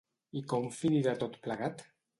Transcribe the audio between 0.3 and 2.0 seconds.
I com finirà tot plegat?